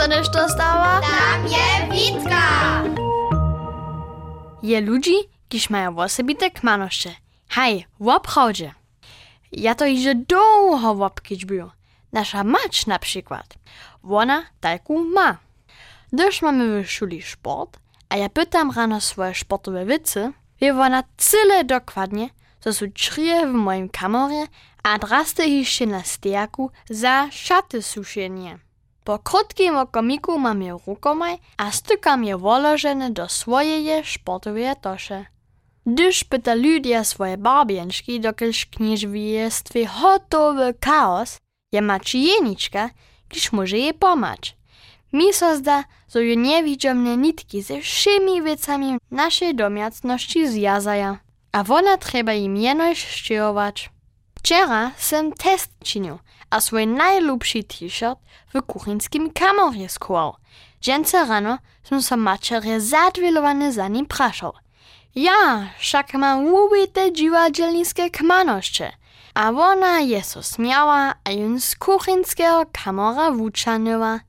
dostaneš 0.00 0.28
to 0.28 0.48
stała? 0.48 1.00
Tam 1.00 1.46
je 1.46 1.88
Witka! 1.92 2.82
Je 4.62 4.80
ludzi, 4.80 5.14
kiż 5.48 5.70
mają 5.70 5.98
osobite 5.98 6.50
kmanoszcze. 6.50 7.10
Hej, 7.48 7.86
w 8.00 8.08
obchodzie. 8.08 8.74
Ja 9.52 9.74
to 9.74 9.86
idzie 9.86 10.14
długo 10.14 10.94
w 10.94 11.02
obkiczbiu. 11.02 11.70
Nasza 12.12 12.44
mać 12.44 12.86
na 12.86 12.98
przykład. 12.98 13.46
Ona 14.02 14.42
taką 14.60 15.04
ma. 15.04 15.36
Gdyż 16.12 16.42
mamy 16.42 16.84
w 16.84 16.90
szuli 16.90 17.22
sport, 17.22 17.78
a 18.08 18.16
ja 18.16 18.28
pytam 18.28 18.70
rano 18.70 19.00
swoje 19.00 19.34
sportowe 19.34 19.86
wicy, 19.86 20.32
wie 20.60 20.80
ona 20.80 21.02
tyle 21.30 21.64
dokładnie, 21.64 22.28
co 22.60 22.72
są 22.74 22.86
trije 22.92 23.46
w 23.46 23.52
moim 23.52 23.88
kamorze, 23.88 24.46
a 24.82 24.98
draste 24.98 25.46
jeszcze 25.46 25.86
na 25.86 26.02
stejaku 26.02 26.70
za 26.90 27.28
szaty 27.30 27.82
suszenie. 27.82 28.69
Po 29.04 29.18
krótkim 29.18 29.76
okomiku 29.76 30.38
mam 30.38 30.62
je 30.62 30.76
rukomaj, 30.86 31.38
a 31.56 31.70
stykam 31.72 32.24
je 32.24 32.36
wolożene 32.36 33.10
do 33.10 33.28
swojej 33.28 34.04
sportowej 34.04 34.74
tosze. 34.80 35.26
Gdyż 35.86 36.24
pyta 36.24 36.54
ludzie 36.54 37.04
swoje 37.04 37.36
knież 38.70 39.06
w 39.06 39.14
jestwie 39.14 39.86
hotowy 39.86 40.74
chaos, 40.84 41.38
je 41.72 41.82
macie 41.82 42.18
jeniczka, 42.18 42.90
gdyż 43.28 43.52
może 43.52 43.78
jej 43.78 43.94
pomać. 43.94 44.56
Mi 45.12 45.32
so 45.32 45.56
zda, 45.56 45.84
że 46.14 46.24
ju 46.24 46.34
niewidziomne 46.40 47.16
nitki 47.16 47.62
ze 47.62 47.80
wszymi 47.80 48.42
wiecami 48.42 48.98
naszej 49.10 49.54
domiacności 49.54 50.48
zjazaja, 50.48 51.18
a 51.52 51.64
ona 51.68 51.96
trzeba 51.96 52.32
im 52.32 52.56
jenoś 52.56 53.06
szczyrować. 53.06 53.90
Wczera 54.42 54.90
sem 54.96 55.32
test 55.32 55.70
czynił, 55.84 56.18
a 56.50 56.60
swój 56.60 56.86
najlubszy 56.86 57.64
t-shirt 57.64 58.18
w 58.54 58.62
kuchyńskim 58.62 59.30
kamorze 59.30 59.88
skłał. 59.88 60.36
Dżęce 60.82 61.26
rano 61.26 61.58
som 61.82 62.02
so 62.02 62.16
maczerie 62.16 62.80
zadwilowane 62.80 63.72
za 63.72 63.88
nim 63.88 64.06
praszał. 64.06 64.52
Ja, 65.14 65.68
wszak 65.78 66.14
mam 66.14 66.46
ubite 66.46 67.12
dziwadzielniskie 67.12 68.10
kmanoszcze, 68.10 68.92
a 69.34 69.50
ona 69.50 70.00
je 70.00 70.24
so 70.24 70.42
śmiała, 70.42 71.14
a 71.24 71.30
jun 71.30 71.60
z 71.60 71.76
kuchyńskiego 71.76 72.64
kamora 72.72 73.30
wuczanyła. 73.30 74.20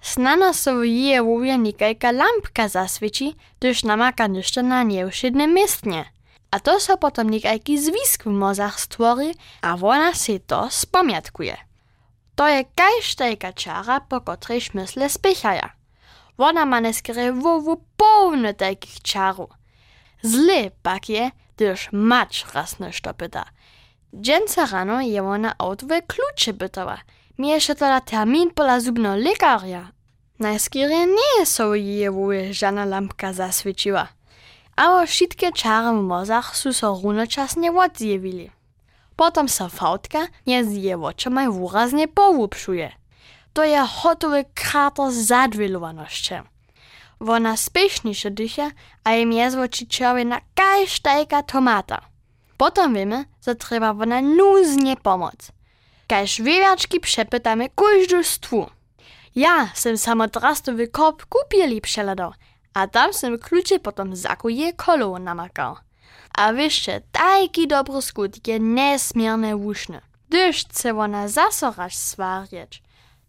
Snano 0.00 0.54
so 0.54 0.82
je 0.82 1.22
wuje 1.22 1.58
nikajka 1.58 2.12
lampka 2.12 2.68
zaswieci, 2.68 3.36
gdyż 3.58 3.82
namaka 3.82 4.26
niszcze 4.26 4.62
na 4.62 4.82
nieuszydne 4.82 5.46
miestnie. 5.46 6.15
A 6.50 6.60
to 6.60 6.80
so 6.80 6.96
potom 6.96 7.30
nikajki 7.30 7.78
zwisk 7.78 8.24
w 8.24 8.26
mozach 8.26 8.80
stworzy, 8.80 9.34
a 9.62 9.74
ona 9.82 10.14
si 10.14 10.40
to 10.40 10.70
spamiatkuje. 10.70 11.56
To 12.34 12.48
je 12.48 12.64
kajsztajka 12.64 13.52
czara, 13.52 14.00
po 14.00 14.20
której 14.20 14.60
myśle 14.74 15.08
spychaja. 15.08 15.72
Ona 16.38 16.66
ma 16.66 16.80
neskry 16.80 17.32
wowu 17.32 17.82
pełne 17.96 18.54
takich 18.54 19.02
czarów. 19.02 19.50
Zle 20.22 20.70
pak 20.82 21.08
je, 21.08 21.30
gdyż 21.56 21.88
mać 21.92 22.46
raz 22.54 22.78
nešto 22.78 23.14
pyta. 23.14 23.44
Dżęce 24.14 24.66
rano 24.66 25.00
je 25.00 25.22
ona 25.22 25.54
klucze 26.06 26.52
pytała. 26.54 26.98
Miejsze 27.38 27.74
to 27.74 27.88
na 27.88 28.00
termin 28.00 28.50
pola 28.50 28.80
zubno 28.80 29.16
lekarja. 29.16 29.92
Najskierie 30.38 31.06
nie 31.06 31.46
so 31.46 31.74
je 31.74 32.10
wuje 32.10 32.54
żadna 32.54 32.84
lampka 32.84 33.32
zaswieciła. 33.32 34.15
Ale 34.76 35.06
wszystkie 35.06 35.52
czary 35.52 35.98
w 35.98 36.02
mozach 36.02 36.56
su 36.56 36.72
so 36.72 37.00
runoczasnie 37.02 37.72
odzjewili. 37.72 38.50
Potom 39.16 39.48
so 39.48 39.68
fautka 39.68 40.26
nie 40.46 40.64
z 40.64 40.72
je 40.72 41.02
oczomaj 41.02 41.46
wyraznie 41.52 42.08
powupszuje. 42.08 42.92
To 43.52 43.64
je 43.64 43.80
hotowy 43.80 44.44
krater 44.54 45.12
zadwilowaności. 45.12 46.34
Ona 47.20 47.56
spieszniejsze 47.56 48.30
dycha, 48.30 48.70
a 49.04 49.14
im 49.14 49.32
jezwoči 49.32 49.86
czerwie 49.86 50.24
na 50.24 50.40
kajsztajka 50.54 51.42
tomata. 51.42 52.00
Potom 52.56 52.94
wiemy, 52.94 53.24
że 53.46 53.54
trzeba 53.54 53.90
ona 53.90 54.20
nuznie 54.20 54.96
pomoc. 54.96 55.52
Kajż 56.08 56.42
wywiaczki 56.42 57.00
przepytamy 57.00 57.68
każdą 57.68 58.22
stwu. 58.22 58.66
Ja 59.36 59.68
sem 59.74 59.98
samo 59.98 60.28
drastowy 60.28 60.88
kop 60.88 61.26
kupili 61.26 61.80
przeladał, 61.80 62.32
a 62.76 62.86
tam 62.86 63.12
sem 63.12 63.38
klucze 63.38 63.78
potom 63.78 64.16
zakuje 64.16 64.72
kolo 64.72 65.18
namakał. 65.18 65.76
A 66.38 66.52
wyście, 66.52 67.00
taki 67.12 67.66
dobry 67.68 68.02
skutki 68.02 68.50
je 68.50 68.58
nesmierne 68.60 69.56
wuszne. 69.56 70.00
Gdyż 70.28 70.64
chce 70.64 70.98
ona 70.98 71.28
zasorać 71.28 71.96
swarieć, 71.96 72.82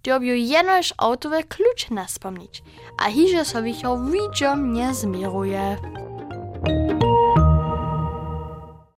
dobił 0.03 0.35
jenoż 0.35 0.93
autowe 0.97 1.43
klucze 1.43 1.93
naspomnieć, 1.93 2.63
a 2.97 3.11
hiże 3.11 3.45
so 3.45 3.63
wicho 3.63 3.97
widziom 3.97 4.73
nie 4.73 4.93
zmieruje. 4.93 5.77